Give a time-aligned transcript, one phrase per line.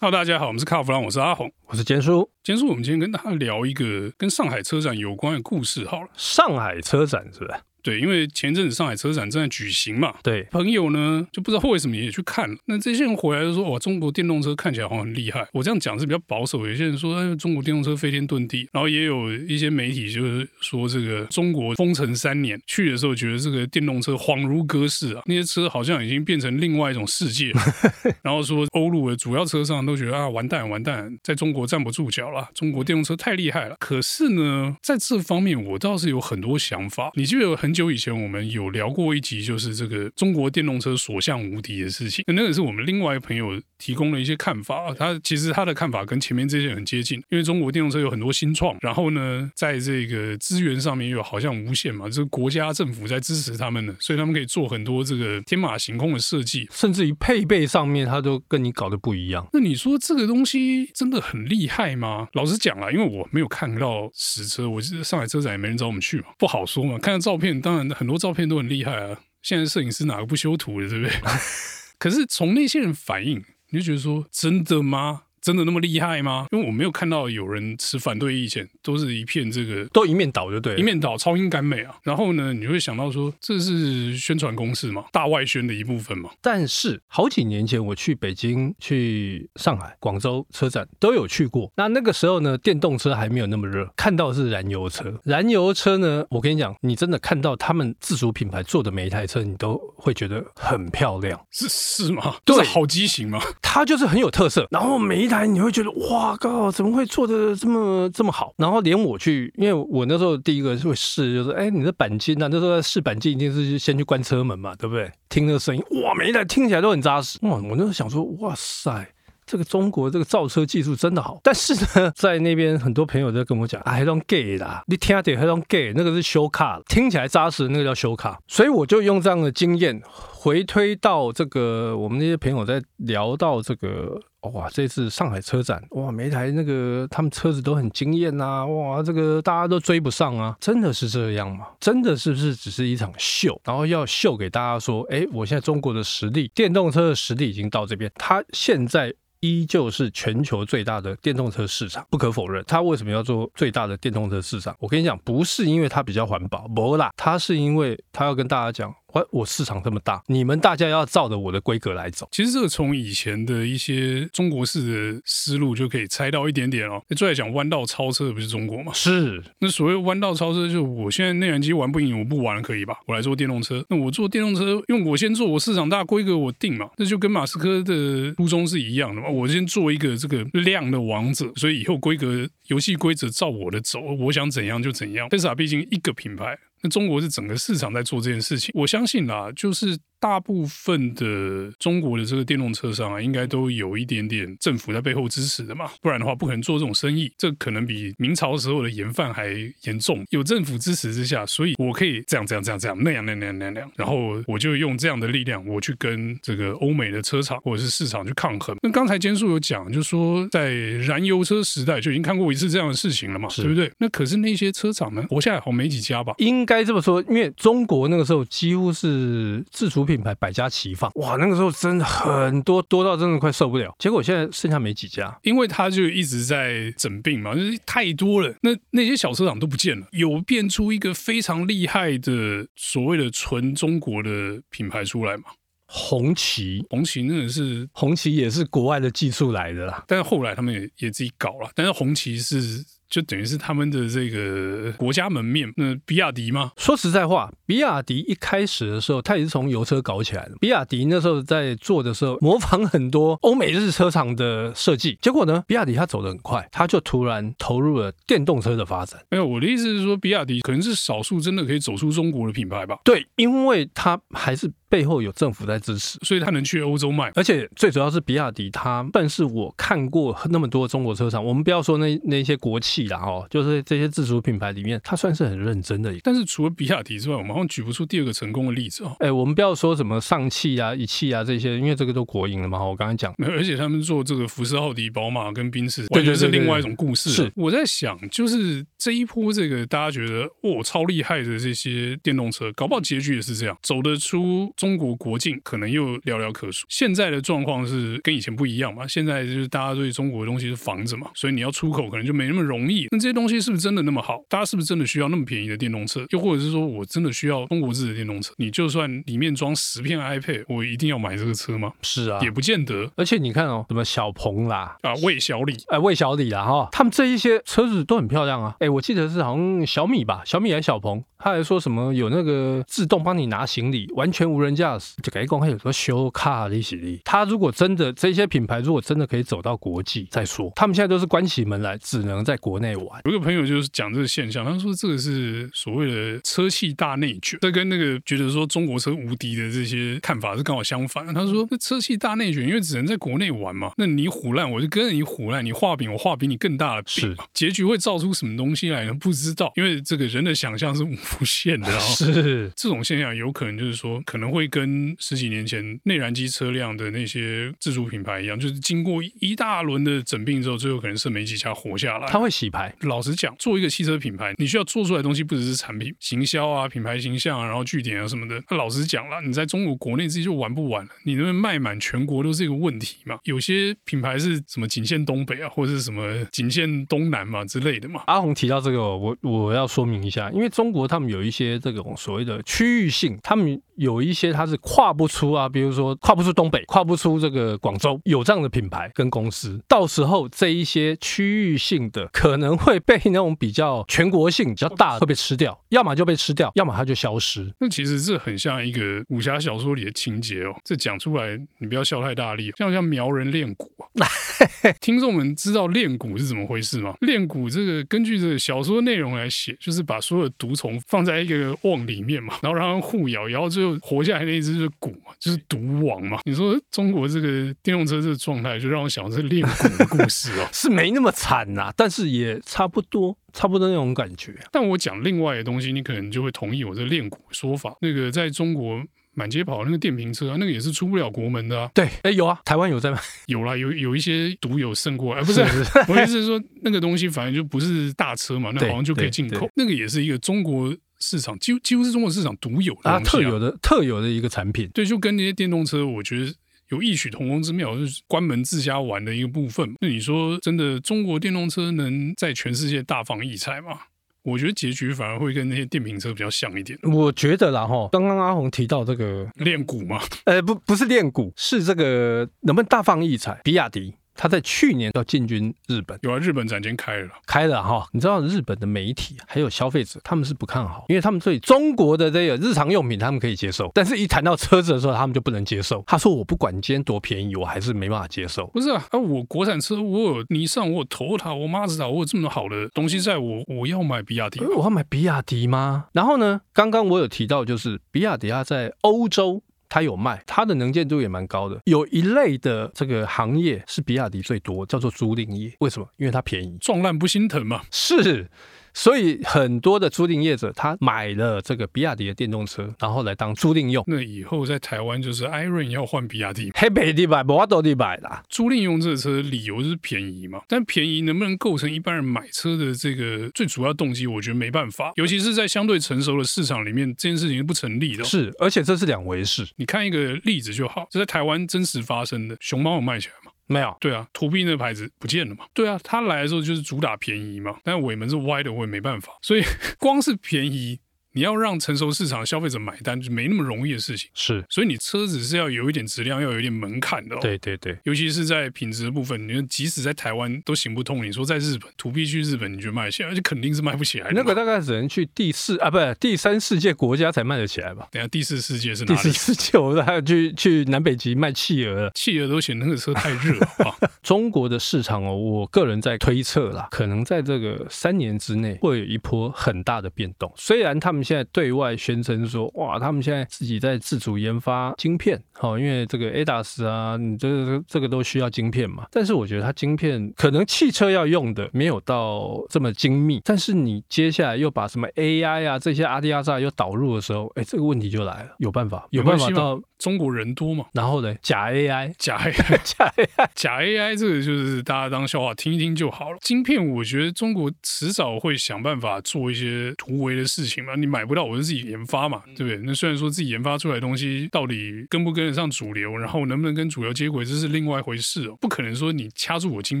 [0.00, 2.30] Hello，大家好，我们是卡弗朗，我是阿红，我是坚叔。
[2.44, 5.84] 坚叔，我们今天跟大家聊一个跟上海车展有关的故事。
[5.86, 7.54] 好了，上海车展是不是？
[7.88, 12.54] 对，因为前阵子上海车展正在举行嘛，对，朋友呢就不知道为什么也去看了。
[12.66, 16.66] 那这些人回来就说：“哇，中国电动车看起来好像很厉害。”我这样讲是比较保守。
[16.66, 27.50] 有些人说：“哎，中国电动车飞天遁地。”然后也有一些媒体就是说：“这个中国封城三年，去的时候觉得这个电动车恍如隔世啊，那些车好像已经变成另外一种世界。
[28.20, 32.50] ”然后说欧陆的主要车商都觉得啊，完蛋完蛋，在中国站不住脚了。
[32.54, 33.76] 中国电动车太厉害了。
[33.80, 37.10] 可是呢，在这方面我倒是有很多想法。
[37.14, 38.68] 你记得很久以前我们有。
[38.78, 42.24] 聊过一集，就是这个中国电动车所向无敌的事情。
[42.28, 44.94] 那个是我们另外一个朋友提供了一些看法。
[44.94, 59.48] 他其实他的看法跟前面这些很接近，因为中国电动车有很多新创，然后呢，在这个资源上面又好像无限嘛，这个国家政府在支持他们呢，所以他们可以做很多这个天马行空的设计，甚至于配备上面，他都跟你搞得不一样。
[59.52, 62.28] 那你说这个东西真的很厉害吗？
[62.34, 66.98] 老实讲啦，因为我没有看到实车，我记得上海车展也没人找我们去嘛，不好说嘛。
[66.98, 68.48] 看到照片，当然很多照片。
[68.48, 69.20] 都很厉害啊！
[69.42, 71.14] 现在摄影师哪个不修图的，对不对？
[71.98, 75.24] 可是从那些人反应，你就觉得说，真的吗？
[75.40, 76.46] 真的那么厉害吗？
[76.50, 81.94] 因为我没有看到有人持反对意见，都是一片这个都一面倒就对了，一面倒超英赶美啊。
[82.02, 86.30] 然后呢，你会想到说，这是宣传攻势嘛，大外宣的一部分嘛。
[86.40, 91.70] 但是好几年前我去北京、去上海、广州车展都有去过。
[91.76, 95.12] 那那个时候呢，电动车还没有那么热，看到是燃油车。
[95.24, 101.40] 燃油车呢，我跟你讲，你真的看到他们自主品牌做的每一台车，你都会觉得很漂亮。
[101.50, 102.36] 是是吗？
[102.44, 103.40] 对，是好机型吗？
[103.62, 104.66] 它就是很有特色。
[104.70, 105.46] 然后每一台。
[105.46, 108.52] 你会觉得哇靠，怎么会做的这么这么好？
[108.56, 115.10] 然后连我去，因为我那时候第一个会试，就是哎，你的钣金啊，那时候在试钣金，一定是先去关车门嘛，对不对？
[115.28, 117.38] 听那个声音，哇，每一台听起来都很扎实。
[117.42, 119.08] 哇，我那时候想说，哇塞，
[119.48, 121.40] 这个中国这个造车技术真的好。
[121.42, 128.38] 但是呢， 在那边很多朋友在跟我讲，啊，还种 gay 啦，你听点还种 gay，那个是修卡，听起来扎实，那个叫修卡。
[128.46, 134.20] 所以我就用这样的经验回推到这个，我们那些朋友在聊到这个。
[134.54, 141.66] 哇，这次上海车展，哇，每一台那个他们车子都很惊艳呐，哇，这个大家都追不上啊，真的是这样吗？
[141.80, 143.60] 真的是不是只是一场秀？
[143.64, 152.64] 然后要秀给大家说，哎，我现在中国的实力，电动车的实力已经到这边，它现在依旧是全球最大的电动车市场，不可否认。
[152.66, 154.76] 它为什么要做最大的电动车市场？
[154.78, 158.94] 我跟你讲，不是因为它比较环保，不啦，它是因为它要跟大家讲。
[159.14, 162.28] 我我市场这么大，你们大家要照着我的规格来走。
[162.30, 167.02] 其实这个从以前的一些中国式的思路就可以猜到一点点哦。
[167.16, 168.92] 最爱讲弯道超车的不是中国吗？
[168.92, 169.42] 是。
[169.60, 172.98] 那所谓弯道超车，就是我现在内燃机玩不赢，我不玩了，可以吧？
[173.06, 173.82] 我来做电动车。
[173.88, 176.90] 那我做电动车，用我先做，我市场大规格我定嘛。
[176.98, 179.28] 那就跟马斯克的初衷是一样的嘛。
[179.28, 185.30] 我先做一个这个量的王者，所以以后规格游戏规则照我的走，我想怎样就怎样。
[185.30, 186.58] 特斯拉毕竟一个品牌。
[186.82, 189.98] 那中国是整个市场在做这件事情，我相信啦，就是。
[190.20, 197.32] 大部分的中国的这个电动车商啊，应该都有一点点政府在背后支持的嘛，不然的话不可能做这种生意。
[197.38, 199.48] 这可能比明朝时候的盐贩还
[199.82, 200.24] 严重。
[200.30, 208.76] 有政府支持之下，所以我可以这样这样这样这样那样那样那样那样，然后我就用这样的力量，我去跟这个欧美的车厂或者是市场去抗衡。
[208.82, 213.92] 那刚才坚叔有讲，就是说在燃油车时代就已经看过一次这样的事情了嘛，对不对？
[213.98, 216.34] 那可是那些车厂呢，活下来好没几家吧？
[216.38, 220.07] 应该这么说，因为中国那个时候几乎是自主。
[220.08, 223.94] 品牌百家齐放，哇，那个时候真的很多，多到真的快受不了。
[223.98, 228.54] 结果现在剩下没几家，因为他就一直在整病嘛，就是太多了。
[228.62, 235.44] 那那些小车厂都不见了，有变出一个非常厉害的所谓的纯中国的品牌出来嘛？
[235.86, 240.02] 红旗，红旗那个是红旗，也是国外的技术来的啦。
[240.08, 242.84] 但是后来他们也也自己搞了，但是红旗是。
[243.08, 245.72] 就等于是他们的这个国家门面。
[245.76, 246.72] 那比亚迪吗？
[246.76, 250.56] 说实在话，比亚迪一开始的时候，它也是从油车搞起来的。
[250.60, 255.18] 比亚迪那时候在做的时候，模仿很多欧美日车厂的设计。
[255.20, 259.20] 结果呢，比亚迪它走得很快，它就突然投入了电动车的发展。
[259.30, 262.98] 没有，我的意思是说，比亚迪可能是少数真的可以走出中国的品牌吧？
[263.04, 264.70] 对，因为它还是。
[264.88, 267.30] 背后有政府在支持，所以他能去欧洲卖。
[267.34, 276.14] 而且最主要是比亚迪，它但是我看过那么多中国车厂，我们不要说那那些国企啦哦，就是这些自主品牌里面，它算是很认真的。
[276.22, 279.14] 但是除了比亚迪之外，我们好像举不出第二个成功的例子哦。
[279.20, 282.82] 哎，我们不要说什么上汽啊、一汽啊这些，因为这个都国营了嘛。
[282.82, 287.30] 我刚才讲，而且他们做这个福斯、奥迪、宝马跟宾士，完全是另外一种故事。
[287.30, 294.72] 是我在想，就是这一波这个大家觉得哦超厉害的这些电动车，搞不好结局也是这样，走得出。
[294.78, 296.86] 中国国境可能又寥寥可数。
[296.88, 299.06] 现在的状况是跟以前不一样嘛？
[299.08, 303.08] 现在就是大家对中国的东西是防着嘛，所以你要出口可能就没那么容易。
[303.10, 304.40] 那这些东西是不是真的那么好？
[304.48, 306.24] 大家是不是真的需要那么便宜的电动车？
[306.30, 308.54] 又或者是说我真的需要中国制的电动车？
[308.58, 311.92] 你就算里面装十片 iPad，我一定要买这个车吗？
[312.02, 313.10] 是啊，也不见得。
[313.16, 318.76] 而且你看哦，什么小鹏啦，啊，魏小李，哎，魏小李啦，哈，他们这一些车子都很漂亮啊。
[318.78, 327.20] 哎，我记得是好像小米吧，小米还是小鹏，他还说什么有那个自动帮你拿行李，完全无人驾驶，就感觉公开有说修卡利息利。
[327.24, 333.20] 他如果真的这些品牌如果真的可以走到国际再说，他们现在都是关起门来，只能在国内玩。
[333.24, 341.26] 有个朋友就是讲这个现象，他说这个是所谓的车系大内卷，这跟那个觉得说中国车无敌的这些看法是刚好相反。
[341.32, 349.14] 他说这车系大内卷，因为只能在国内玩嘛，那你虎烂我就跟着你虎烂，你画饼我画比你更大的饼，结局会造出什么东西来呢？
[349.14, 351.14] 不知道，因为这个人的想象是无
[351.44, 351.88] 限的。
[352.00, 362.28] 是这种现象有可能就是说可能会跟十几年前内燃机车辆的那些自主品牌一样，就是经过一大轮的整并之后，最后可能是没几家活下来。
[362.28, 362.94] 他会洗牌。
[363.00, 368.62] 老实讲，做一个汽车品牌，你需要做出来的东西不只是产品、行销啊、品牌形象啊，然后据点啊什么的。
[368.70, 373.38] 那老实讲了，你在中国国内自己就玩不完了，你能不能卖满全国都是一个问题嘛。
[373.44, 378.22] 有些品牌是什么仅限东北啊，或者是什么仅限东南嘛之类的嘛。
[378.26, 397.72] 阿红提到这个，我我要说明一下，因为中国他们有一些这种所谓的区域性，他们有一些它是跨不出啊，比如说跨不出东北，跨不出这个广州，有这样的品牌跟公司，到时候这一些区域性的可能会被那种比较全国性比较大的会被吃掉，要么就被吃掉，要么它就消失。
[397.80, 403.84] 那其实这很像一个武侠小说里的情节哦，这讲出来你不要笑太大力，像像苗人练蛊
[404.22, 404.28] 啊。
[405.00, 407.14] 听众们知道练蛊是怎么回事吗？
[407.20, 416.40] 练蛊这个根据这个小说内容来写，就是把所有的毒虫放在一个瓮里面嘛，然后让它们互咬，然后最后活下来那一只就是蛊嘛，就是毒王嘛。
[416.44, 424.54] 你说中国这个电动车这个状态，就让我想到这练蛊的故事哦， 是没那么惨呐、啊，但是也差不多，差不多那种感觉。
[424.72, 427.96] 但我讲另外的东西，你可能就会同意我这练蛊的说法。
[428.00, 429.02] 那个在中国。
[429.34, 431.88] 满街跑那个电瓶车啊，那个也是出不了国门的啊。
[431.94, 439.70] 对，哎，有啊，台湾有在卖， 有啦，有有一些毒友胜过来， 不是，是，是，我意思是说那个东西反正就不是大车嘛，那好像就可以进口。
[439.76, 444.88] 那个也是一个中国市场，几乎几乎是中国市场独有的、啊啊、特有的特有的一个产品。
[444.94, 446.54] 对，就跟那些电动车，我觉得
[446.90, 449.94] 有异曲同工之妙，就是关门自家玩的一个部分。
[450.00, 453.98] 那你说真的，中国电动车能在全世界大放异彩吗？
[454.42, 456.98] 我觉得结局反而会跟那些电瓶车比较像一点。
[457.02, 463.60] 我觉得啦哈，刚刚阿红提到这个练股嘛，呃，不，不是练股，是这个能不能大放异彩？
[463.62, 464.14] 比亚迪。
[464.38, 468.06] 他在去年要进军日本，有啊，日本展间开了，开了哈。
[468.12, 476.04] 你知道日本的媒体还有消费者，他们是不看好，因为他们对中国的这个日常用品他们可以接受，但是一谈到车子的时候，他们就不能接受。
[476.06, 486.06] 他说：“我不管今天多便宜，我还是没办法接受。”不是啊，啊，我国产车，我有尼桑，我有 Toyota，我马自达，我有这么好的东西在我，我要买比亚迪，我要买比亚迪吗？
[486.12, 489.64] 然后呢，刚刚我有提到，就是比亚迪它在欧洲。
[489.88, 491.80] 它有卖，它的能见度也蛮高的。
[491.84, 495.72] 有一类的这个行业是比亚迪最多，叫做租赁业。
[495.80, 496.08] 为什么？
[496.16, 497.82] 因为它便宜，撞烂不心疼嘛。
[497.90, 498.50] 是。
[498.98, 504.02] 所以很多的租赁业者，他买了这个比亚迪的电动车，然后来当租赁用。
[504.08, 508.42] 那以后在台湾就是 Iron 要换比亚迪，黑北地买，不都地买啦。
[508.48, 514.26] 租赁用这个车理由就是便宜嘛，但便宜能不能构成一般人买车的这个最主要动机？
[514.26, 518.24] 我觉得没办法，尤其是在相对成熟的市场里面，这件事情是不成立的。
[518.24, 519.64] 是，而且这是两回事。
[519.76, 523.52] 你看一个例子就好，这在台湾真实发生的，熊猫有卖起来吗？
[523.68, 525.64] 没有，对啊，途辟那个牌子不见了嘛？
[525.72, 529.62] 对啊，他来的时候就是主打便宜嘛，但尾门是歪的，我也没办法，所以
[530.00, 530.98] 光是便宜。
[531.32, 534.28] 你要让成熟市场消费者买单，就没那么容易的事情。
[534.34, 537.38] 是，所以你车子是要有一点质量，要有一点门槛的哦。
[537.40, 544.30] 对对对，尤其是在品质的部分，你说即使在台湾都行不通，你说在日本土 B 去日本，你就卖起来，而且肯定是卖不起来。
[544.32, 548.08] 那个大概只能去第四啊，不是第三世界国家才卖得起来吧？
[548.10, 549.20] 等下第四世界是哪里？
[549.22, 553.94] 第四世界，我还要去去南北极卖企鹅，企鹅都嫌那个车太热了啊。
[554.22, 560.52] 中国的市场哦，我个人在推测啦，可能在这个三年之内会有一波很大的变动。
[560.56, 569.06] 虽然他们现在对外宣称说，哇，他们现在自己在自主研发晶片，好，因为这个 ADAS 啊，你这个这个都需要晶片嘛。
[569.10, 580.86] 但是我觉得它晶片可能汽车要用的没有到这么精密，但是你接下来又把什么 AI 啊这些阿迪亚赛又导入的时候，哎，这个问题就来了，有办法，有办法到中国人多嘛。
[580.92, 586.38] 然后呢，假 AI， 假 AI， 假 AI，假 AI，这个就是大家当笑话听一听就好了。
[586.40, 590.94] 晶片，我觉得中国迟早会想办法做一些突围的事情嘛。
[590.94, 592.78] 你买不到，我就自己研发嘛，对不对？
[592.84, 598.56] 那虽然说自己研发出来的东西到底跟不跟得上主流，然后能不能跟主流接轨，这是另外一回事哦。
[598.60, 600.00] 不可能说你掐住我晶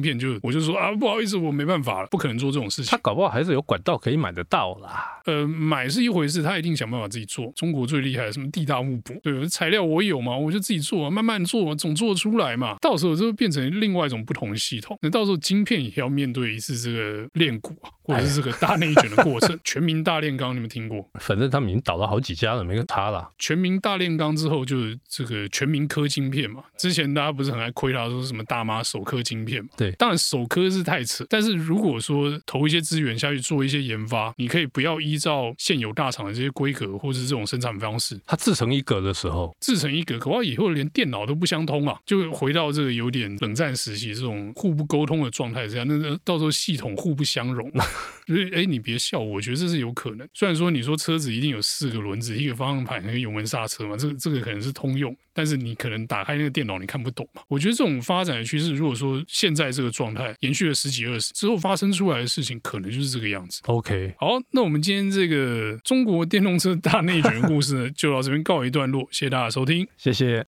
[0.00, 2.90] 片就我就说啊，不好意思，我没办法了，不可能做这种事情。
[2.90, 5.20] 他搞不好还是有管道可以买得到啦。
[5.24, 7.52] 呃，买是一回事，他一定想办法自己做。
[7.56, 12.76] 中国最厉害的什么地大物博，对，材料我有嘛，我就自己做，慢慢做，总做出来嘛。
[12.80, 14.98] 到时候就会变成另外一种不同的系统。
[15.02, 19.58] 那到时候晶片也要面对一次这个炼股啊，或者是这个大内卷的过程。
[19.64, 21.06] 全民大炼钢，你们听过？
[21.20, 23.28] 反正他们已经倒了好几家了，没个差了。
[23.38, 26.62] 全民大炼钢之后，就是这个全民科晶片嘛。
[26.76, 29.70] 之前大家不是很爱亏他说什么大妈首科晶片嘛？
[29.76, 47.70] 对，当然首科是太扯，但是如果说投一些资源下去做一些研发，你可以不要依照现有大厂的这些规格或者是这种生产方式，它自成一格的时候，自成一格，可怕以后连电脑都不相通啊，就回到这个有点冷战时期这种互不沟通的状态这样，那那到时候系统互不相容，
[48.26, 50.28] 所以哎，你别笑，我觉得这是有可能。
[50.34, 57.42] 虽然说你说车子一定有四个轮子，一个方向盘，一个油门刹车嘛，这个这个可能是通用，但是你可能打开那个电脑你看不懂嘛。
[57.48, 63.60] 我觉得这种发展的趋势，如果说现在这个状态延续了十几二十之后发生出来的事情，可能就是这个样子。
[63.66, 70.47] OK，好，那我们今天这个中国电动车大内卷的故事呢，就到这边告一段落，谢谢大家收听，谢谢。